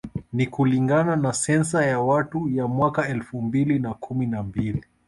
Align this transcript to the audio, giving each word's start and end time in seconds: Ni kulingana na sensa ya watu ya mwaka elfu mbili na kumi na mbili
Ni 0.33 0.47
kulingana 0.47 1.15
na 1.15 1.33
sensa 1.33 1.85
ya 1.85 1.99
watu 1.99 2.49
ya 2.49 2.67
mwaka 2.67 3.07
elfu 3.07 3.41
mbili 3.41 3.79
na 3.79 3.93
kumi 3.93 4.25
na 4.27 4.43
mbili 4.43 4.85